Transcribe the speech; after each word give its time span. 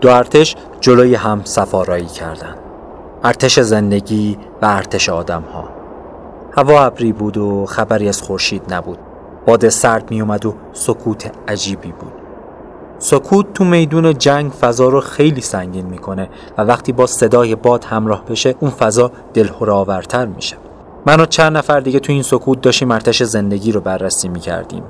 دو 0.00 0.08
ارتش 0.08 0.56
جلوی 0.80 1.14
هم 1.14 1.40
سفارایی 1.44 2.06
کردند. 2.06 2.58
ارتش 3.24 3.60
زندگی 3.60 4.38
و 4.62 4.66
ارتش 4.66 5.08
آدم 5.08 5.42
ها 5.42 5.68
هوا 6.56 6.84
ابری 6.84 7.12
بود 7.12 7.36
و 7.36 7.66
خبری 7.66 8.08
از 8.08 8.22
خورشید 8.22 8.74
نبود. 8.74 8.98
باد 9.46 9.68
سرد 9.68 10.10
می 10.10 10.20
اومد 10.20 10.46
و 10.46 10.54
سکوت 10.72 11.30
عجیبی 11.48 11.92
بود. 11.92 12.12
سکوت 12.98 13.52
تو 13.52 13.64
میدون 13.64 14.18
جنگ 14.18 14.52
فضا 14.52 14.88
رو 14.88 15.00
خیلی 15.00 15.40
سنگین 15.40 15.86
می‌کنه 15.86 16.28
و 16.58 16.62
وقتی 16.62 16.92
با 16.92 17.06
صدای 17.06 17.54
باد 17.54 17.84
همراه 17.84 18.24
بشه 18.24 18.54
اون 18.60 18.70
فضا 18.70 19.12
دلهوره 19.34 19.72
آورتر 19.72 20.26
میشه. 20.26 20.56
من 21.06 21.20
و 21.20 21.26
چند 21.26 21.56
نفر 21.56 21.80
دیگه 21.80 22.00
تو 22.00 22.12
این 22.12 22.22
سکوت 22.22 22.60
داشتیم 22.60 22.90
ارتش 22.90 23.22
زندگی 23.22 23.72
رو 23.72 23.80
بررسی 23.80 24.28
می‌کردیم. 24.28 24.82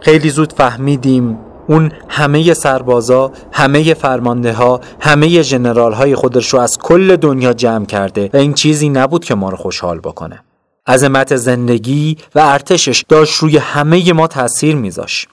خیلی 0.00 0.30
زود 0.30 0.52
فهمیدیم 0.52 1.38
اون 1.68 1.92
همه 2.08 2.54
سربازا، 2.54 3.32
همه 3.52 3.94
فرمانده 3.94 4.52
ها، 4.52 4.80
همه 5.00 5.28
جنرال 5.28 5.92
های 5.92 6.14
خودش 6.14 6.48
رو 6.48 6.60
از 6.60 6.78
کل 6.78 7.16
دنیا 7.16 7.52
جمع 7.52 7.86
کرده 7.86 8.30
و 8.32 8.36
این 8.36 8.54
چیزی 8.54 8.88
نبود 8.88 9.24
که 9.24 9.34
ما 9.34 9.50
رو 9.50 9.56
خوشحال 9.56 10.00
بکنه. 10.00 10.42
عظمت 10.86 11.36
زندگی 11.36 12.16
و 12.34 12.40
ارتشش 12.40 13.04
داشت 13.08 13.34
روی 13.34 13.56
همه 13.56 14.12
ما 14.12 14.26
تاثیر 14.26 14.76
میذاشت. 14.76 15.28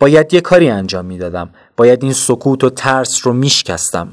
باید 0.00 0.34
یه 0.34 0.40
کاری 0.40 0.70
انجام 0.70 1.04
می‌دادم. 1.04 1.50
باید 1.76 2.02
این 2.02 2.12
سکوت 2.12 2.64
و 2.64 2.70
ترس 2.70 3.20
رو 3.26 3.32
میشکستم. 3.32 4.08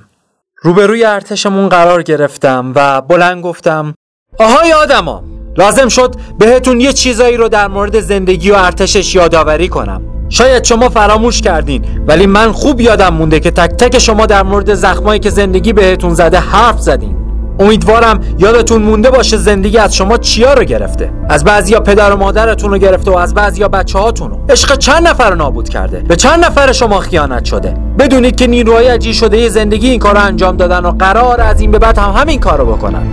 روبروی 0.62 1.06
ارتشمون 1.06 1.70
قرار 1.70 2.04
گرفتم 2.04 2.72
و 2.76 3.02
بلند 3.02 3.44
گفتم 3.44 3.94
آهای 4.40 4.74
آدما 4.74 5.24
لازم 5.58 5.88
شد 5.88 6.16
بهتون 6.40 6.82
یه 6.82 6.94
چیزایی 6.94 7.38
رو 7.38 7.50
در 7.50 7.68
مورد 7.68 8.00
زندگی 8.00 8.52
و 8.52 8.56
ارتشش 8.56 9.16
یادآوری 9.16 9.68
کنم 9.68 10.15
شاید 10.30 10.64
شما 10.64 10.90
فراموش 10.90 11.42
کردین 11.42 11.86
ولی 12.08 12.26
من 12.26 12.52
خوب 12.52 12.82
یادم 12.82 13.14
مونده 13.14 13.40
که 13.40 13.52
تک 13.52 13.70
تک 13.70 14.00
شما 14.00 14.26
در 14.26 14.44
مورد 14.44 14.74
زخمایی 14.74 15.20
که 15.20 15.30
زندگی 15.30 15.74
بهتون 15.74 16.14
زده 16.14 16.40
حرف 16.40 16.80
زدین. 16.80 17.16
امیدوارم 17.60 18.20
یادتون 18.38 18.82
مونده 18.82 19.12
باشه 19.12 19.38
زندگی 19.38 19.78
از 19.78 19.96
شما 19.96 20.18
چیا 20.18 20.54
رو 20.54 20.64
گرفته. 20.64 21.12
از 21.30 21.44
بعضیا 21.44 21.80
پدر 21.80 22.12
و 22.12 22.18
مادرتون 22.18 22.72
رو 22.72 22.78
گرفته 22.78 23.12
و 23.12 23.18
از 23.18 23.34
بعضیا 23.34 23.68
بچه 23.68 24.00
هاتون 24.00 24.30
رو. 24.32 24.38
عشق 24.50 24.76
چند 24.78 25.08
نفر 25.08 25.30
رو 25.30 25.36
نابود 25.36 25.70
کرده؟ 25.70 25.98
به 26.00 26.16
چند 26.16 26.46
نفر 26.46 26.72
شما 26.72 27.00
خیانت 27.00 27.46
شده؟ 27.46 27.74
بدونید 28.00 28.36
که 28.36 28.48
نیروهای 28.48 28.88
عجی 28.88 29.14
شده 29.14 29.50
زندگی 29.50 29.90
این 29.90 30.00
کار 30.00 30.16
رو 30.16 30.22
انجام 30.22 30.58
دادن 30.58 30.86
و 30.86 30.92
قرار 30.92 31.42
از 31.42 31.62
این 31.62 31.72
به 31.72 31.80
بعد 31.80 31.98
هم 31.98 32.12
همین 32.12 32.40
کار 32.40 32.58
رو 32.58 32.66
بکنن. 32.66 33.04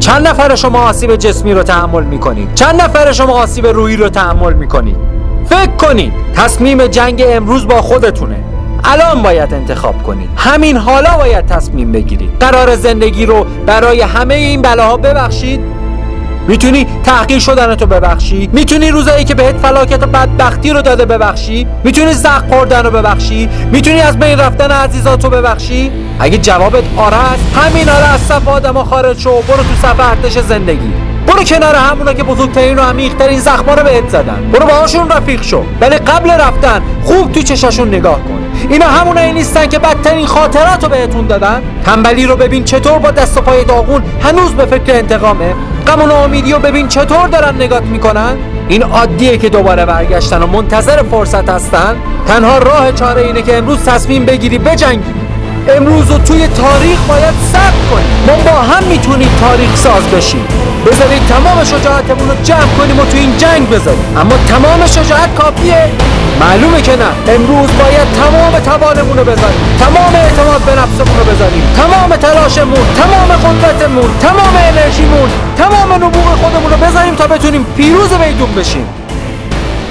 چند 0.00 0.28
نفر 0.28 0.54
شما 0.54 0.88
آسیب 0.88 1.16
جسمی 1.16 1.52
رو 1.54 1.62
تحمل 1.62 2.02
می‌کنید؟ 2.02 2.54
چند 2.54 2.82
نفر 2.82 3.12
شما 3.12 3.32
آسیب 3.32 3.66
روحی 3.66 3.96
رو 3.96 4.08
تحمل 4.08 4.52
می‌کنید؟ 4.52 5.11
فکر 5.52 5.76
کنید 5.76 6.12
تصمیم 6.36 6.86
جنگ 6.86 7.24
امروز 7.28 7.68
با 7.68 7.82
خودتونه. 7.82 8.36
الان 8.84 9.22
باید 9.22 9.54
انتخاب 9.54 10.02
کنید. 10.02 10.28
همین 10.36 10.76
حالا 10.76 11.16
باید 11.16 11.46
تصمیم 11.46 11.92
بگیرید. 11.92 12.30
قرار 12.40 12.76
زندگی 12.76 13.26
رو 13.26 13.46
برای 13.66 14.00
همه 14.00 14.34
این 14.34 14.62
بلاها 14.62 14.96
ببخشید. 14.96 15.60
می‌تونی 16.48 16.86
تحقیر 17.04 17.38
شدن 17.38 17.74
تو 17.74 17.86
ببخشی 17.86 18.50
می‌تونی 18.52 18.90
روزایی 18.90 19.24
که 19.24 19.34
بهت 19.34 19.56
فلاکت 19.56 20.02
و 20.02 20.06
بدبختی 20.06 20.70
رو 20.70 20.82
داده 20.82 21.04
ببخشی 21.04 21.66
می‌تونی 21.84 22.12
زخ 22.12 22.42
خوردن 22.50 22.84
رو 22.84 22.90
ببخشی 22.90 23.48
می‌تونی 23.72 24.00
از 24.00 24.18
بین 24.18 24.38
رفتن 24.38 24.70
عزیزاتو 24.70 25.30
ببخشی 25.30 25.90
اگه 26.18 26.38
جوابت 26.38 26.84
آره 26.96 27.16
است 27.16 27.56
همین 27.56 27.88
آره 27.88 28.08
از 28.14 28.20
صف 28.20 28.48
آدما 28.48 28.84
خارج 28.84 29.18
شو 29.18 29.30
برو 29.30 29.56
تو 29.56 29.74
صف 29.82 30.00
ارتش 30.00 30.38
زندگی. 30.38 31.11
برو 31.26 31.44
کنار 31.44 31.74
همونا 31.74 32.12
که 32.12 32.22
بزرگترین 32.22 32.78
و 32.78 32.82
عمیقترین 32.82 33.40
زخما 33.40 33.74
رو 33.74 33.82
بهت 33.82 34.08
زدن. 34.08 34.50
برو 34.52 34.66
باهاشون 34.66 35.08
رفیق 35.08 35.42
شو. 35.42 35.62
ولی 35.80 35.96
قبل 35.96 36.30
رفتن 36.30 36.82
خوب 37.04 37.32
تو 37.32 37.42
چشاشون 37.42 37.88
نگاه 37.88 38.14
کن. 38.14 38.38
اینا 38.68 38.86
همونایی 38.86 39.32
نیستن 39.32 39.66
که 39.66 39.78
بدترین 39.78 40.26
خاطرات 40.26 40.84
رو 40.84 40.88
بهتون 40.88 41.26
دادن. 41.26 41.62
تنبلی 41.84 42.26
رو 42.26 42.36
ببین 42.36 42.64
چطور 42.64 42.98
با 42.98 43.10
دست 43.10 43.38
و 43.38 43.40
پای 43.40 43.64
داغون 43.64 44.02
هنوز 44.22 44.50
به 44.50 44.66
فکر 44.66 44.94
انتقامه. 44.94 45.54
غم 45.86 46.10
و 46.10 46.12
امیدی 46.12 46.52
رو 46.52 46.58
ببین 46.58 46.88
چطور 46.88 47.28
دارن 47.28 47.54
نگات 47.54 47.82
می‌کنن. 47.82 48.36
این 48.68 48.82
عادیه 48.82 49.38
که 49.38 49.48
دوباره 49.48 49.86
برگشتن 49.86 50.42
و 50.42 50.46
منتظر 50.46 51.02
فرصت 51.02 51.48
هستن. 51.48 51.96
تنها 52.26 52.58
راه 52.58 52.92
چاره 52.92 53.22
اینه 53.22 53.42
که 53.42 53.58
امروز 53.58 53.84
تصمیم 53.84 54.24
بگیری 54.24 54.58
بجنگی. 54.58 55.21
امروز 55.68 56.10
رو 56.10 56.18
توی 56.18 56.46
تاریخ 56.46 56.98
باید 57.08 57.34
ثبت 57.52 57.82
کنیم. 57.90 58.12
ما 58.26 58.50
با 58.50 58.58
هم 58.60 58.84
می‌تونیم 58.84 59.30
تاریخ 59.40 59.76
ساز 59.76 60.02
بشیم. 60.02 60.44
بذارید 60.86 61.26
تمام 61.26 61.64
شجاعتمون 61.64 62.28
رو 62.28 62.34
جمع 62.42 62.72
کنیم 62.78 62.98
و 62.98 63.04
تو 63.04 63.16
این 63.16 63.36
جنگ 63.36 63.70
بذاریم. 63.70 64.16
اما 64.16 64.34
تمام 64.48 64.86
شجاعت 64.86 65.34
کافیه. 65.34 65.90
معلومه 66.40 66.82
که 66.82 66.96
نه. 66.96 67.34
امروز 67.34 67.70
باید 67.82 68.08
تمام 68.22 68.58
توانمون 68.58 69.18
رو 69.18 69.24
بذاریم. 69.24 69.60
تمام 69.80 70.14
اعتماد 70.14 70.60
به 70.60 70.72
نفسمون 70.72 71.18
رو 71.18 71.24
بذاریم. 71.24 71.62
تمام 71.76 72.16
تلاشمون 72.16 72.86
تمام 72.96 73.28
قدرتمون 73.44 74.10
تمام 74.20 74.54
انرژیمون 74.56 75.30
تمام 75.56 75.92
نبوغ 75.92 76.24
خودمون 76.42 76.70
رو 76.70 76.76
بذاریم 76.76 77.14
تا 77.14 77.26
بتونیم 77.26 77.66
پیروز 77.76 78.12
میدون 78.12 78.54
بشیم. 78.54 78.86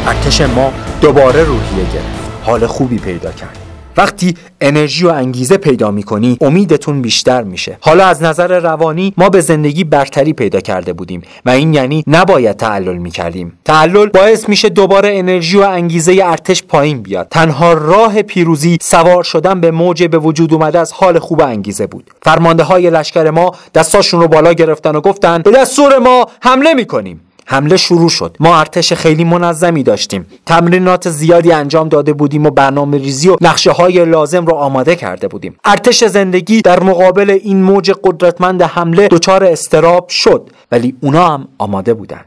ارتش 0.08 0.42
ما 0.42 0.72
دوباره 1.02 1.44
روحیه 1.44 1.84
گرفت. 1.94 2.22
حال 2.46 2.68
خوبی 2.68 3.00
پیدا 3.00 3.32
کرد. 3.32 3.71
وقتی 3.98 4.34
انرژی 4.62 5.06
و 5.06 5.10
انگیزه 5.10 5.58
پیدا 5.58 5.92
می‌کنی 5.92 6.38
امیدتون 6.42 7.02
بیشتر 7.02 7.44
میشه. 7.44 7.78
حالا 7.82 8.06
از 8.06 8.24
نظر 8.24 8.60
روانی 8.60 9.14
ما 9.18 9.30
به 9.30 9.42
زندگی 9.42 9.84
برتری 9.84 10.34
پیدا 10.34 10.60
کرده 10.60 10.94
بودیم 10.94 11.22
و 11.46 11.50
این 11.50 11.74
یعنی 11.74 12.04
نباید 12.08 12.58
تعلل 12.58 12.98
می‌کردیم. 12.98 13.60
تعلل 13.66 14.06
باعث 14.06 14.50
میشه 14.50 14.70
دوباره 14.70 15.10
انرژی 15.14 15.58
و 15.58 15.62
انگیزه 15.62 16.20
ارتش 16.24 16.64
پایین 16.64 17.02
بیاد. 17.02 17.28
تنها 17.32 17.74
راه 17.74 18.22
پیروزی 18.22 18.78
سوار 18.82 19.24
شدن 19.24 19.62
به 19.62 19.72
موج 19.72 20.04
به 20.04 20.18
وجود 20.18 20.54
اومده 20.54 20.80
از 20.80 20.94
حال 20.94 21.20
خوب 21.20 21.42
انگیزه 21.42 21.88
بود. 21.88 22.12
فرمانده 22.22 22.64
های 22.64 22.90
لشکر 22.90 23.30
ما 23.30 23.52
دستاشون 23.74 24.22
رو 24.22 24.28
بالا 24.28 24.54
گرفتن 24.54 24.96
و 24.96 25.02
گفتن 25.02 25.42
به 25.42 25.52
دستور 25.52 25.98
ما 25.98 26.26
حمله 26.42 26.74
می‌کنیم. 26.74 27.22
حمله 27.46 27.78
شروع 27.78 28.10
شد. 28.10 28.36
ما 28.40 28.60
ارتش 28.60 28.94
خیلی 28.94 29.24
منظمی 29.24 29.84
داشتیم. 29.84 30.26
تمرینات 30.46 31.10
زیادی 31.10 31.52
انجام 31.52 31.90
داده 31.90 32.14
بودیم 32.14 32.46
و 32.46 32.50
برنامه 32.50 32.98
ریزی 32.98 33.30
و 33.30 33.36
نقشه 33.42 33.72
های 33.72 34.06
لازم 34.06 34.46
رو 34.46 34.54
آماده 34.54 34.96
کرده 34.96 35.28
بودیم. 35.28 35.58
ارتش 35.66 36.04
زندگی 36.04 36.62
در 36.62 36.84
مقابل 36.84 37.30
این 37.30 37.64
موج 37.64 37.92
قدرتمند 38.04 38.62
حمله 38.62 39.08
دچار 39.08 39.44
استراب 39.44 40.10
شد 40.10 40.50
ولی 40.72 40.96
اونا 41.02 41.28
هم 41.28 41.48
آماده 41.58 41.94
بودند 41.94 42.26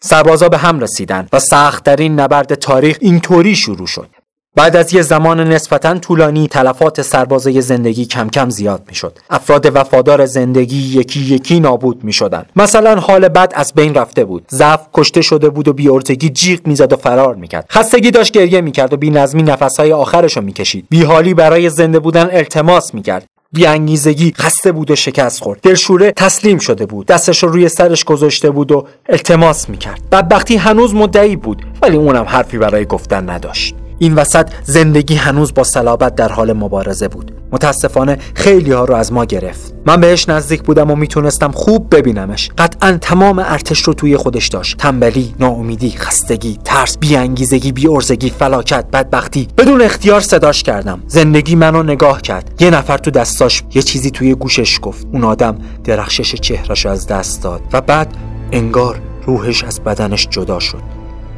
سربازا 0.00 0.48
به 0.48 0.58
هم 0.58 0.80
رسیدن 0.80 1.28
و 1.32 1.38
سختترین 1.38 2.20
نبرد 2.20 2.54
تاریخ 2.54 2.98
اینطوری 3.00 3.56
شروع 3.56 3.86
شد. 3.86 4.08
بعد 4.56 4.76
از 4.76 4.94
یه 4.94 5.02
زمان 5.02 5.40
نسبتا 5.40 5.98
طولانی 5.98 6.48
تلفات 6.48 7.02
سربازای 7.02 7.60
زندگی 7.62 8.04
کم 8.04 8.28
کم 8.28 8.50
زیاد 8.50 8.82
می 8.88 8.94
شد. 8.94 9.18
افراد 9.30 9.76
وفادار 9.76 10.26
زندگی 10.26 10.76
یکی 10.76 11.20
یکی 11.20 11.60
نابود 11.60 12.04
می 12.04 12.12
شدن. 12.12 12.46
مثلا 12.56 13.00
حال 13.00 13.28
بد 13.28 13.52
از 13.54 13.72
بین 13.74 13.94
رفته 13.94 14.24
بود. 14.24 14.44
ضعف 14.50 14.80
کشته 14.94 15.22
شده 15.22 15.48
بود 15.48 15.68
و 15.68 15.72
بیارتگی 15.72 16.28
جیغ 16.28 16.66
می‌زد 16.66 16.92
و 16.92 16.96
فرار 16.96 17.34
می‌کرد. 17.34 17.66
خستگی 17.70 18.10
داشت 18.10 18.32
گریه 18.32 18.60
می‌کرد 18.60 18.92
و 18.92 18.96
بینظمی 18.96 19.42
نفسهای 19.42 19.92
آخرش 19.92 20.36
رو 20.36 20.42
می‌کشید. 20.42 20.86
بیحالی 20.90 21.34
برای 21.34 21.70
زنده 21.70 21.98
بودن 21.98 22.28
التماس 22.32 22.94
می‌کرد. 22.94 23.24
بیانگیزگی 23.52 24.32
خسته 24.36 24.72
بود 24.72 24.90
و 24.90 24.96
شکست 24.96 25.42
خورد 25.42 25.60
دلشوره 25.60 26.12
تسلیم 26.12 26.58
شده 26.58 26.86
بود 26.86 27.06
دستش 27.06 27.42
رو 27.42 27.48
روی 27.48 27.68
سرش 27.68 28.04
گذاشته 28.04 28.50
بود 28.50 28.72
و 28.72 28.86
التماس 29.08 29.68
می‌کرد 29.68 30.00
بدبختی 30.12 30.56
هنوز 30.56 30.94
مدعی 30.94 31.36
بود 31.36 31.66
ولی 31.82 31.96
اونم 31.96 32.24
حرفی 32.24 32.58
برای 32.58 32.84
گفتن 32.84 33.30
نداشت 33.30 33.74
این 33.98 34.14
وسط 34.14 34.48
زندگی 34.64 35.14
هنوز 35.14 35.54
با 35.54 35.64
صلابت 35.64 36.14
در 36.14 36.32
حال 36.32 36.52
مبارزه 36.52 37.08
بود. 37.08 37.32
متاسفانه 37.52 38.18
خیلی 38.34 38.72
ها 38.72 38.84
رو 38.84 38.94
از 38.94 39.12
ما 39.12 39.24
گرفت. 39.24 39.74
من 39.86 40.00
بهش 40.00 40.28
نزدیک 40.28 40.62
بودم 40.62 40.90
و 40.90 40.96
می‌تونستم 40.96 41.50
خوب 41.50 41.94
ببینمش. 41.96 42.50
قطعا 42.58 42.98
تمام 43.00 43.38
ارتش 43.38 43.82
رو 43.82 43.94
توی 43.94 44.16
خودش 44.16 44.48
داشت. 44.48 44.76
تنبلی 44.76 45.34
ناامیدی 45.40 45.90
خستگی 45.90 46.58
ترس 46.64 46.98
بیانگیزگی 46.98 47.72
بیارزگی 47.72 48.30
فلاکت 48.30 48.84
بدبختی. 48.92 49.48
بدون 49.58 49.82
اختیار 49.82 50.20
صداش 50.20 50.62
کردم. 50.62 51.02
زندگی 51.06 51.54
منو 51.54 51.82
نگاه 51.82 52.22
کرد. 52.22 52.54
یه 52.60 52.70
نفر 52.70 52.98
تو 52.98 53.10
دستاش 53.10 53.62
یه 53.74 53.82
چیزی 53.82 54.10
توی 54.10 54.34
گوشش 54.34 54.78
گفت. 54.82 55.06
اون 55.12 55.24
آدم 55.24 55.58
درخشش 55.84 56.34
چهرش 56.34 56.86
از 56.86 57.06
دست 57.06 57.42
داد 57.42 57.60
و 57.72 57.80
بعد 57.80 58.16
انگار 58.52 59.00
روحش 59.26 59.64
از 59.64 59.80
بدنش 59.80 60.28
جدا 60.30 60.58
شد. 60.58 60.82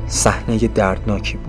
صحنه 0.09 0.59
دردناکی 0.59 1.37
بود. 1.37 1.48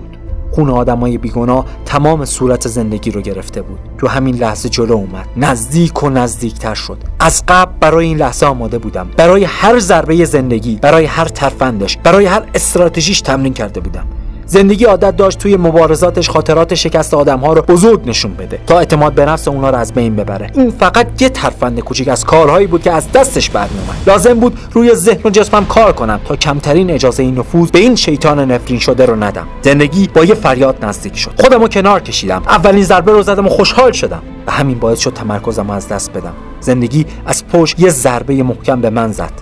خون 0.60 0.70
آدمای 0.70 1.18
بیگناه 1.18 1.64
تمام 1.84 2.24
صورت 2.24 2.68
زندگی 2.68 3.10
رو 3.10 3.20
گرفته 3.20 3.62
بود. 3.62 3.78
تو 3.98 4.08
همین 4.08 4.36
لحظه 4.36 4.68
جلو 4.68 4.92
اومد. 4.92 5.26
نزدیک 5.36 6.02
و 6.02 6.10
نزدیکتر 6.10 6.74
شد. 6.74 6.98
از 7.20 7.42
قبل 7.48 7.72
برای 7.80 8.06
این 8.06 8.16
لحظه 8.16 8.46
آماده 8.46 8.78
بودم. 8.78 9.08
برای 9.16 9.44
هر 9.44 9.78
ضربه 9.78 10.24
زندگی 10.24 10.78
برای 10.82 11.04
هر 11.04 11.24
ترفندش 11.24 11.96
برای 11.96 12.26
هر 12.26 12.42
استراتژیش 12.54 13.20
تمرین 13.20 13.54
کرده 13.54 13.80
بودم. 13.80 14.06
زندگی 14.50 14.84
عادت 14.84 15.16
داشت 15.16 15.38
توی 15.38 15.56
مبارزاتش 15.56 16.30
خاطرات 16.30 16.74
شکست 16.74 17.14
آدمها 17.14 17.52
رو 17.52 17.62
بزرگ 17.62 18.08
نشون 18.08 18.34
بده 18.34 18.60
تا 18.66 18.78
اعتماد 18.78 19.14
به 19.14 19.24
نفس 19.24 19.48
اونا 19.48 19.70
رو 19.70 19.76
از 19.76 19.92
بین 19.92 20.16
ببره. 20.16 20.50
این 20.54 20.70
فقط 20.70 21.22
یه 21.22 21.28
ترفند 21.28 21.80
کوچیک 21.80 22.08
از 22.08 22.24
کارهایی 22.24 22.66
بود 22.66 22.82
که 22.82 22.92
از 22.92 23.12
دستش 23.12 23.50
برمیومد 23.50 23.96
لازم 24.06 24.34
بود 24.34 24.58
روی 24.72 24.94
ذهن 24.94 25.20
و 25.24 25.30
جسمم 25.30 25.64
کار 25.64 25.92
کنم 25.92 26.20
تا 26.24 26.36
کمترین 26.36 26.90
اجازه 26.90 27.22
این 27.22 27.38
نفوذ 27.38 27.70
به 27.70 27.78
این 27.78 27.96
شیطان 27.96 28.52
نفرین 28.52 28.78
شده 28.78 29.06
رو 29.06 29.24
ندم. 29.24 29.46
زندگی 29.62 30.08
با 30.14 30.24
یه 30.24 30.34
فریاد 30.34 30.84
نزدیک 30.84 31.16
شد. 31.16 31.40
خودمو 31.40 31.68
کنار 31.68 32.00
کشیدم. 32.00 32.42
اولین 32.46 32.84
ضربه 32.84 33.12
رو 33.12 33.22
زدم 33.22 33.46
و 33.46 33.48
خوشحال 33.48 33.92
شدم. 33.92 34.22
و 34.46 34.52
همین 34.52 34.78
باعث 34.78 34.98
شد 34.98 35.12
تمرکزم 35.12 35.70
از 35.70 35.88
دست 35.88 36.12
بدم. 36.12 36.34
زندگی 36.60 37.06
از 37.26 37.46
پشت 37.48 37.80
یه 37.80 37.90
ضربه 37.90 38.42
محکم 38.42 38.80
به 38.80 38.90
من 38.90 39.12
زد. 39.12 39.32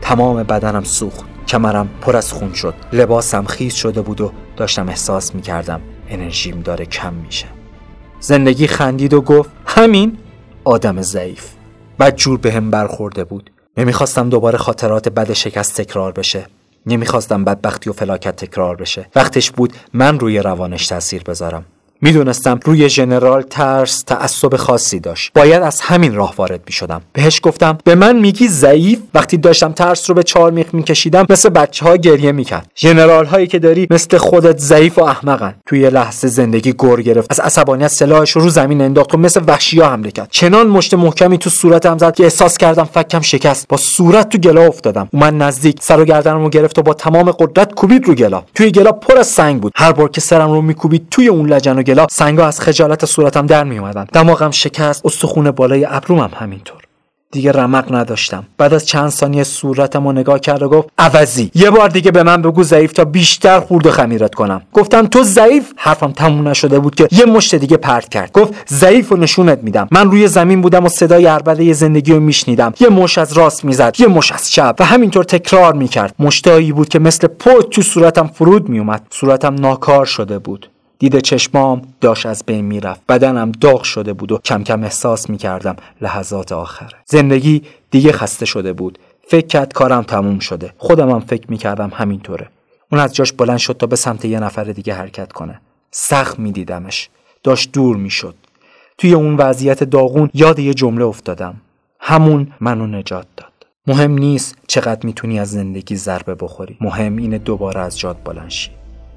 تمام 0.00 0.42
بدنم 0.42 0.84
سوخت. 0.84 1.24
کمرم 1.48 1.88
پر 2.00 2.16
از 2.16 2.32
خون 2.32 2.52
شد. 2.52 2.74
لباسم 2.92 3.44
خیز 3.44 3.74
شده 3.74 4.00
بود 4.00 4.20
و 4.20 4.32
داشتم 4.62 4.88
احساس 4.88 5.34
می‌کردم 5.34 5.80
انرژیم 6.08 6.60
داره 6.60 6.86
کم 6.86 7.14
میشه. 7.14 7.46
زندگی 8.20 8.66
خندید 8.66 9.14
و 9.14 9.20
گفت 9.20 9.50
همین؟ 9.66 10.18
آدم 10.64 11.02
ضعیف. 11.02 11.50
بد 12.00 12.16
جور 12.16 12.38
به 12.38 12.52
هم 12.52 12.70
برخورده 12.70 13.24
بود. 13.24 13.50
نمی‌خواستم 13.76 14.28
دوباره 14.28 14.58
خاطرات 14.58 15.08
بد 15.08 15.32
شکست 15.32 15.80
تکرار 15.80 16.12
بشه. 16.12 16.46
نمی‌خواستم 16.86 17.44
بدبختی 17.44 17.90
و 17.90 17.92
فلاکت 17.92 18.36
تکرار 18.36 18.76
بشه. 18.76 19.06
وقتش 19.14 19.50
بود 19.50 19.72
من 19.92 20.18
روی 20.18 20.38
روانش 20.38 20.86
تاثیر 20.86 21.22
بذارم. 21.22 21.64
می‌دونستم 22.04 22.60
روی 22.64 22.88
ژنرال 22.88 23.42
ترس 23.42 24.02
تعصب 24.06 24.56
خاصی 24.56 25.00
داشت. 25.00 25.32
باید 25.34 25.62
از 25.62 25.80
همین 25.80 26.14
راه 26.14 26.34
وارد 26.36 26.60
می 26.66 26.72
شدم 26.72 27.00
بهش 27.12 27.40
گفتم 27.42 27.78
به 27.84 27.94
من 27.94 28.18
میگی 28.18 28.48
ضعیف؟ 28.48 28.98
وقتی 29.14 29.36
داشتم 29.36 29.72
ترس 29.72 30.10
رو 30.10 30.14
به 30.14 30.22
چهار 30.22 30.50
میخ 30.50 30.66
میکشیدم 30.72 31.26
مثل 31.30 31.48
بچه 31.48 31.84
ها 31.84 31.96
گریه 31.96 32.32
می‌کرد. 32.32 32.70
ژنرال 32.76 33.26
هایی 33.26 33.46
که 33.46 33.58
داری 33.58 33.86
مثل 33.90 34.18
خودت 34.18 34.58
ضعیف 34.58 34.98
و 34.98 35.02
احمقن. 35.02 35.54
توی 35.66 35.90
لحظه 35.90 36.28
زندگی 36.28 36.74
گر 36.78 37.00
گرفت. 37.00 37.30
از 37.30 37.40
عصبانیت 37.40 37.88
سلاحش 37.88 38.30
رو 38.30 38.48
زمین 38.48 38.80
انداخت 38.80 39.14
و 39.14 39.18
مثل 39.18 39.40
وحشیا 39.46 39.88
حمله 39.88 40.10
کرد. 40.10 40.28
چنان 40.30 40.66
مشت 40.66 40.94
محکمی 40.94 41.38
تو 41.38 41.50
صورتم 41.50 41.98
زد 41.98 42.14
که 42.14 42.24
احساس 42.24 42.58
کردم 42.58 42.84
فکم 42.84 43.20
شکست. 43.20 43.68
با 43.68 43.76
صورت 43.76 44.28
تو 44.28 44.38
گلا 44.38 44.66
افتادم. 44.66 45.08
اومد 45.12 45.34
نزدیک. 45.34 45.76
سر 45.80 46.00
و 46.00 46.04
گردنمو 46.04 46.48
گرفت 46.48 46.78
و 46.78 46.82
با 46.82 46.94
تمام 46.94 47.30
قدرت 47.30 47.74
کوبید 47.74 48.06
رو 48.08 48.14
گلا. 48.14 48.44
توی 48.54 48.70
گلا 48.70 48.92
پر 48.92 49.18
از 49.18 49.26
سنگ 49.26 49.60
بود. 49.60 49.72
هر 49.76 49.92
بار 49.92 50.10
که 50.10 50.20
سرم 50.20 50.52
رو 50.52 50.62
میکوبید 50.62 51.06
توی 51.10 51.28
اون 51.28 51.48
لجن 51.52 51.78
و 51.78 51.82
گلا 51.92 52.06
سنگا 52.10 52.46
از 52.46 52.60
خجالت 52.60 53.06
صورتم 53.06 53.46
در 53.46 53.64
می 53.64 53.78
اومدن 53.78 54.06
دماغم 54.12 54.50
شکست 54.50 55.06
استخون 55.06 55.50
بالای 55.50 55.86
ابرومم 55.90 56.30
همینطور. 56.34 56.82
دیگه 57.32 57.52
رمق 57.52 57.94
نداشتم. 57.94 58.44
بعد 58.58 58.74
از 58.74 58.86
چند 58.86 59.08
ثانیه 59.08 59.44
صورتم 59.44 60.06
رو 60.06 60.12
نگاه 60.12 60.40
کرد 60.40 60.62
و 60.62 60.68
گفت 60.68 60.88
عوضی 60.98 61.50
یه 61.54 61.70
بار 61.70 61.88
دیگه 61.88 62.10
به 62.10 62.22
من 62.22 62.42
بگو 62.42 62.62
ضعیف 62.62 62.92
تا 62.92 63.04
بیشتر 63.04 63.60
خورد 63.60 63.86
و 63.86 63.90
خمیرت 63.90 64.34
کنم. 64.34 64.62
گفتم 64.72 65.06
تو 65.06 65.22
ضعیف؟ 65.22 65.72
حرفم 65.76 66.12
تموم 66.12 66.48
نشده 66.48 66.78
بود 66.78 66.94
که 66.94 67.08
یه 67.10 67.24
مشت 67.24 67.54
دیگه 67.54 67.76
پرت 67.76 68.08
کرد. 68.08 68.32
گفت 68.32 68.52
ضعیف 68.68 69.12
و 69.12 69.16
نشونت 69.16 69.58
میدم. 69.62 69.88
من 69.90 70.10
روی 70.10 70.28
زمین 70.28 70.60
بودم 70.60 70.84
و 70.84 70.88
صدای 70.88 71.26
عربده 71.26 71.72
زندگی 71.72 72.12
رو 72.12 72.20
میشنیدم. 72.20 72.74
یه 72.80 72.88
مش 72.88 73.18
از 73.18 73.32
راست 73.32 73.64
می‌زد 73.64 73.94
یه 73.98 74.06
مش 74.06 74.32
از 74.32 74.50
چپ 74.50 74.76
و 74.78 74.84
همینطور 74.84 75.24
تکرار 75.24 75.74
می‌کرد. 75.74 76.14
مشتایی 76.18 76.72
بود 76.72 76.88
که 76.88 76.98
مثل 76.98 77.26
پوت 77.26 77.70
تو 77.70 77.82
صورتم 77.82 78.26
فرود 78.26 78.68
میومد 78.68 79.02
صورتم 79.10 79.54
ناکار 79.54 80.06
شده 80.06 80.38
بود. 80.38 80.68
دید 81.02 81.18
چشمام 81.18 81.82
داشت 82.00 82.26
از 82.26 82.42
بین 82.46 82.64
می‌رفت. 82.64 83.00
بدنم 83.08 83.52
داغ 83.52 83.82
شده 83.82 84.12
بود 84.12 84.32
و 84.32 84.38
کم 84.38 84.64
کم 84.64 84.82
احساس 84.82 85.30
می‌کردم 85.30 85.76
لحظات 86.00 86.52
آخره. 86.52 86.98
زندگی 87.06 87.62
دیگه 87.90 88.12
خسته 88.12 88.46
شده 88.46 88.72
بود. 88.72 88.98
فکر 89.28 89.46
کرد 89.46 89.72
کارم 89.72 90.02
تموم 90.02 90.38
شده. 90.38 90.72
خودمم 90.78 91.20
فکر 91.20 91.50
می‌کردم 91.50 91.90
همینطوره. 91.94 92.48
اون 92.92 93.00
از 93.00 93.14
جاش 93.14 93.32
بلند 93.32 93.58
شد 93.58 93.76
تا 93.76 93.86
به 93.86 93.96
سمت 93.96 94.24
یه 94.24 94.40
نفر 94.40 94.64
دیگه 94.64 94.94
حرکت 94.94 95.32
کنه. 95.32 95.60
سخت 95.90 96.38
میدیدمش. 96.38 97.08
داشت 97.42 97.72
دور 97.72 97.96
می‌شد. 97.96 98.34
توی 98.98 99.14
اون 99.14 99.36
وضعیت 99.36 99.84
داغون 99.84 100.30
یاد 100.34 100.58
یه 100.58 100.74
جمله 100.74 101.04
افتادم. 101.04 101.54
همون 102.00 102.52
منو 102.60 102.86
نجات 102.86 103.26
داد. 103.36 103.52
مهم 103.86 104.18
نیست 104.18 104.56
چقدر 104.66 105.06
می‌تونی 105.06 105.40
از 105.40 105.50
زندگی 105.50 105.96
ضربه 105.96 106.34
بخوری. 106.34 106.76
مهم 106.80 107.16
اینه 107.16 107.38
دوباره 107.38 107.80
از 107.80 107.98
جاد 107.98 108.16
بلند 108.24 108.50
شی. 108.50 108.70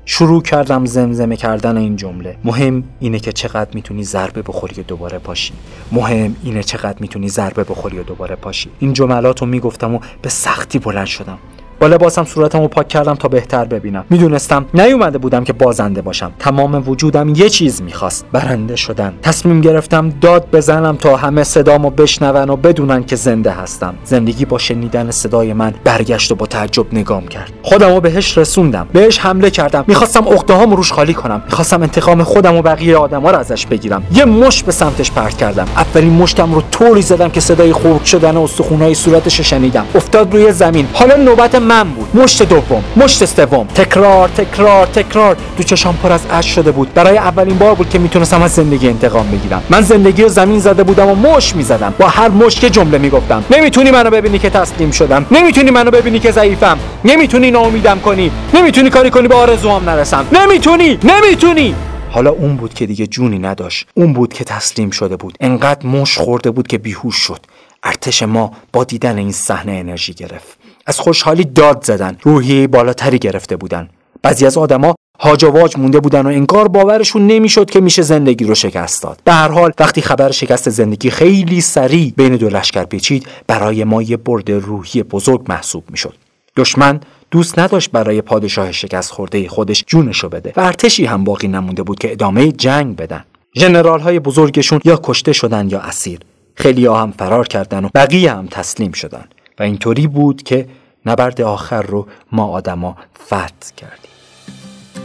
شروع 0.08 0.42
کردم 0.42 0.86
زمزمه 0.86 1.38
کردن 1.38 1.78
این 1.78 1.96
جمله. 1.96 2.38
مهم 2.44 2.84
اینه 3.00 3.20
که 3.20 3.32
چقدر 3.32 3.70
می‌تونی 3.74 4.04
ضربه 4.04 4.42
بخوری 4.42 4.82
و 4.82 4.84
دوباره 4.84 5.20
پاشی. 5.20 5.54
مهم 5.92 6.36
اینه 6.44 6.64
چقدر 6.64 6.98
می‌تونی 7.00 7.30
ضربه 7.30 7.64
بخوری 7.64 8.00
و 8.00 8.04
دوباره 8.04 8.36
پاشی. 8.36 8.70
این 8.80 8.94
جملات 8.94 9.42
رو 9.42 9.48
می‌گفتم 9.48 9.96
و 9.96 10.00
به 10.22 10.30
سختی 10.30 10.80
بلند 10.80 11.06
شدم. 11.06 11.38
با 11.80 11.88
لباسم 11.88 12.24
صورتم 12.24 12.60
رو 12.62 12.68
پاک 12.68 12.88
کردم 12.88 13.16
تا 13.16 13.28
بهتر 13.28 13.66
ببینم. 13.66 14.06
می‌دونستم 14.10 14.66
نیومده 14.74 15.18
بودم 15.18 15.44
که 15.44 15.54
بازنده 15.54 16.02
باشم. 16.02 16.32
تمام 16.40 16.90
وجودم 16.90 17.30
یه 17.36 17.50
چیز 17.50 17.82
می‌خواست. 17.82 18.26
برنده 18.32 18.76
شدن. 18.76 19.14
تصمیم 19.22 19.62
گرفتم 19.62 20.10
داد 20.10 20.48
بزنم 20.54 20.96
تا 20.96 21.16
همه 21.16 21.44
صدامو 21.44 21.90
بشنون 21.90 22.50
و 22.50 22.56
بدونن 22.56 23.04
که 23.04 23.16
زنده 23.16 23.52
هستم. 23.52 23.96
زندگی 24.04 24.46
با 24.46 24.58
شنیدن 24.58 25.12
صدای 25.12 25.54
من 25.54 25.74
برگشت 25.84 26.32
و 26.32 26.36
با 26.36 26.46
تعجب 26.46 26.86
نگام 26.94 27.28
کرد. 27.28 27.52
خودمو 27.64 28.00
بهش 28.00 28.38
رسوندم. 28.38 28.88
بهش 28.94 29.20
حمله 29.20 29.50
کردم. 29.50 29.84
می‌خواستم 29.88 30.28
عقده‌هام 30.28 30.76
روش 30.76 30.92
خالی 30.92 31.14
کنم. 31.14 31.42
می‌خواستم 31.46 31.82
انتقام 31.82 32.24
خودم 32.24 32.56
و 32.56 32.62
بقیه 32.62 32.98
آدما 32.98 33.32
رو 33.32 33.38
ازش 33.38 33.66
بگیرم. 33.66 34.04
یه 34.14 34.26
مش 34.26 34.64
به 34.64 34.72
سمتش 34.72 35.12
پرت 35.12 35.38
کردم. 35.38 35.68
اولین 35.76 36.14
مشتم 36.14 36.54
رو 36.54 36.62
طوری 36.72 37.02
زدم 37.02 37.30
که 37.30 37.40
صدای 37.40 37.74
خورد 37.74 38.06
شدن 38.06 38.38
استخونهای 38.38 38.96
صورتش 38.96 39.42
شنیدم. 39.42 39.86
افتاد 39.96 40.34
روی 40.34 40.52
زمین. 40.52 40.88
حالا 40.94 41.16
نوبت 41.16 41.56
من 41.66 41.84
بود. 41.84 42.16
مشت 42.16 42.44
دوم 42.44 42.84
مشت 42.96 43.26
سوم. 43.26 43.68
تکرار 43.68 44.30
تکرار 44.30 44.86
تکرار. 44.86 45.38
دو 45.58 45.64
چشام 45.64 45.98
پر 46.04 46.12
از 46.12 46.22
اشک 46.32 46.50
شده 46.50 46.72
بود. 46.72 46.94
برای 46.94 47.18
اولین 47.18 47.58
بار 47.58 47.76
بود 47.76 47.90
که 47.90 48.00
می‌تونستم 48.00 48.42
از 48.42 48.52
زندگی 48.52 48.88
انتقام 48.88 49.32
بگیرم. 49.32 49.64
من 49.70 49.82
زندگی 49.82 50.24
رو 50.24 50.30
زمین 50.30 50.60
زده 50.60 50.84
بودم 50.84 51.08
و 51.08 51.16
مش 51.16 51.56
می‌زدم. 51.56 51.94
با 52.00 52.08
هر 52.08 52.30
مش 52.30 52.56
که 52.56 52.70
جمله 52.70 52.98
می‌گفتم. 52.98 53.44
نمی‌تونی 53.52 53.92
منو 53.92 54.10
ببینی 54.10 54.40
که 54.40 54.50
تسلیم 54.50 54.92
شدم. 54.92 55.26
نمی‌تونی 55.32 55.72
منو 55.72 55.92
ببینی 55.92 56.20
که 56.20 56.32
ضعیفم. 56.32 56.78
نمی‌تونی 57.06 57.52
ناامیدم 57.52 58.00
کنی. 58.00 58.32
نمی‌تونی 58.54 58.90
کاری 58.90 59.10
کنی 59.10 59.28
به 59.28 59.36
آرزوام 59.36 59.90
نرسم. 59.90 60.26
نمی‌تونی 60.32 61.00
نمی‌تونی. 61.04 61.76
حالا 62.12 62.32
اون 62.32 62.56
بود 62.56 62.74
که 62.74 62.86
دیگه 62.86 63.08
جونی 63.08 63.40
نداشت. 63.40 63.88
اون 63.94 64.14
بود 64.14 64.34
که 64.34 64.44
تسلیم 64.44 64.90
شده 64.90 65.16
بود. 65.16 65.38
انقدر 65.40 65.88
مش 65.88 66.18
خورده 66.18 66.52
بود 66.52 66.68
که 66.68 66.78
بیهوش 66.78 67.16
شد. 67.16 67.40
ارتش 67.84 68.24
ما 68.24 68.52
با 68.74 68.84
دیدن 68.84 69.18
این 69.18 69.32
صحنه 69.32 69.72
انرژی 69.72 70.14
گرفت. 70.14 70.55
از 70.86 71.00
خوشحالی 71.00 71.44
داد 71.44 71.84
زدن. 71.84 72.18
روحی 72.22 72.68
بالاتری 72.68 73.20
گرفته 73.20 73.56
بودن. 73.56 73.90
بعضی 74.22 74.46
از 74.46 74.58
آدما 74.58 74.96
هاج 75.20 75.46
واج 75.46 75.78
مونده 75.78 76.00
بودن 76.00 76.26
و 76.26 76.30
انگار 76.30 76.68
باورشون 76.68 77.28
نمی‌شد 77.28 77.70
که 77.70 77.82
میشه 77.82 78.02
زندگی 78.02 78.46
رو 78.46 78.56
شکست 78.56 79.04
داد. 79.04 79.20
به 79.24 79.34
هر 79.34 79.48
حال 79.48 79.72
وقتی 79.80 80.02
خبر 80.02 80.32
شکست 80.32 80.70
زندگی 80.70 81.10
خیلی 81.10 81.62
سریع 81.62 82.14
بین 82.18 82.36
دو 82.36 82.50
لشکر 82.50 82.84
پیچید 82.84 83.28
برای 83.48 83.84
ما 83.84 84.02
یه 84.02 84.18
برد 84.18 84.52
روحی 84.52 85.04
بزرگ 85.04 85.46
محسوب 85.50 85.84
می‌شد. 85.90 86.14
دشمن 86.58 87.00
دوست 87.32 87.60
نداشت 87.60 87.92
برای 87.92 88.22
پادشاه 88.22 88.72
شکست 88.72 89.12
خورده 89.12 89.48
خودش 89.48 89.84
جونشو 89.88 90.30
بده 90.30 90.54
و 90.56 90.62
ارتشی 90.62 91.06
هم 91.06 91.24
باقی 91.24 91.48
نمونده 91.48 91.84
بود 91.84 92.00
که 92.00 92.12
ادامه 92.12 92.52
جنگ 92.52 92.96
بدن. 92.96 93.24
ژنرال 93.58 94.00
های 94.00 94.20
بزرگشون 94.20 94.80
یا 94.86 95.00
کشته 95.04 95.34
شدن 95.34 95.70
یا 95.70 95.80
اسیر. 95.80 96.20
خیلی 96.56 96.86
ها 96.86 97.02
هم 97.02 97.12
فرار 97.12 97.48
کردن 97.48 97.86
و 97.86 97.90
بقیه 97.96 98.32
هم 98.32 98.48
تسلیم 98.48 98.92
شدن. 98.92 99.26
و 99.60 99.64
اینطوری 99.64 100.08
بود 100.08 100.44
که 100.44 100.68
نبرد 101.06 101.42
آخر 101.42 101.82
رو 101.82 102.08
ما 102.32 102.48
آدما 102.48 102.98
فتح 103.26 103.76
کردیم. 103.78 104.12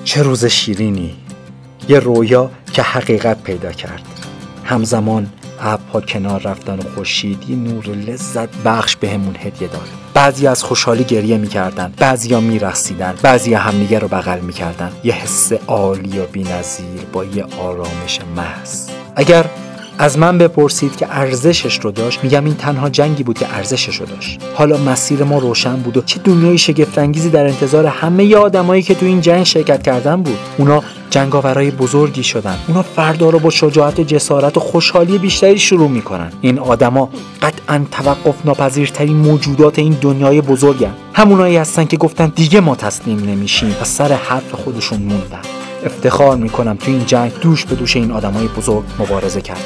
چه 0.05 0.23
روز 0.23 0.45
شیرینی 0.45 1.17
یه 1.89 1.99
رویا 1.99 2.51
که 2.73 2.83
حقیقت 2.83 3.43
پیدا 3.43 3.73
کرد. 3.73 4.03
همزمان 4.65 5.33
ابرها 5.61 6.01
کنار 6.01 6.43
رفتن 6.43 6.79
و 6.79 6.83
خورشید 6.95 7.51
یه 7.51 7.57
نور 7.57 7.87
لذت 7.87 8.49
بخش 8.65 8.97
بهمون 8.97 9.33
به 9.33 9.39
هدیه 9.39 9.69
داد. 9.69 9.89
بعضی 10.15 10.47
از 10.47 10.63
خوشحالی 10.63 11.05
گریه 11.05 11.37
می‌کردن 11.37 11.93
بعضیا 11.97 12.41
میرقصیدن 12.41 13.15
بعضی 13.23 13.55
همدیگه 13.55 13.99
رو 13.99 14.09
بغل 14.09 14.41
می‌کردن. 14.41 14.93
یه 15.05 15.15
حس 15.15 15.53
عالی 15.53 16.19
و 16.19 16.27
بینظیر 16.27 17.01
با 17.13 17.25
یه 17.25 17.45
آرامش 17.45 18.21
محض. 18.37 18.89
اگر 19.17 19.45
از 20.03 20.19
من 20.19 20.39
بپرسید 20.39 20.97
که 20.97 21.07
ارزشش 21.11 21.81
رو 21.81 21.91
داشت. 21.91 22.25
میگم 22.25 22.45
این 22.45 22.55
تنها 22.55 22.89
جنگی 22.89 23.23
بود 23.23 23.39
که 23.39 23.55
ارزشش 23.55 23.97
رو 23.97 24.07
داشت. 24.07 24.41
حالا 24.55 24.77
مسیر 24.77 25.25
ما 25.25 25.39
روشن 25.39 25.77
بود 25.77 25.97
و 25.97 26.03
چه 26.03 26.21
دنیای 26.25 26.59
شگفتانگیزی 26.59 27.31
در 27.31 27.47
انتظار 27.47 27.87
همه 27.87 28.37
آدمایی 28.37 28.83
که 28.83 28.95
تو 28.95 29.07
این 29.07 29.21
جنگ 29.21 29.45
شرکت 29.45 29.83
کردن 29.83 30.23
بود. 30.23 30.39
اونا 30.59 30.83
جنگاورای 31.11 31.71
بزرگی 31.71 32.23
شدن. 32.23 32.59
اونا 32.69 32.83
فردا 32.83 33.31
رو 33.31 33.39
با 33.39 33.51
شجاعت 33.51 34.01
جسارت 34.01 34.57
و 34.57 34.61
خوشحالی 34.61 35.19
بیشتری 35.19 35.59
شروع 35.59 35.89
می‌کنن. 35.89 36.33
این 36.41 36.59
آدما 36.59 37.11
قطعا 37.43 37.85
توقف 37.91 38.35
ناپذیرترین 38.45 39.17
موجودات 39.17 39.79
این 39.79 39.97
دنیای 40.01 40.41
بزرگن. 40.41 40.95
همونایی 41.13 41.57
هستن 41.57 41.85
که 41.85 41.97
گفتن 41.97 42.33
دیگه 42.37 42.61
ما 42.61 42.77
تسلیم 42.77 43.19
نمیشیم 43.19 43.77
و 43.81 43.85
سر 43.85 44.13
حرف 44.13 44.53
خودشون 44.53 45.03
موندن. 45.03 45.60
افتخار 45.85 46.37
می‌کنم 46.37 46.77
تو 46.77 46.91
این 46.91 47.07
جنگ 47.07 47.33
دوش 47.41 47.65
به 47.65 47.75
دوش 47.75 47.97
این 47.97 48.11
آدمای 48.11 48.49
بزرگ 48.49 48.85
مبارزه 48.99 49.41
کردم 49.41 49.61